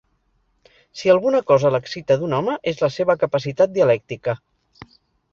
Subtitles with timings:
[1.01, 4.35] Si alguna cosa l'excita d'un home és la seva capacitat dialèctica.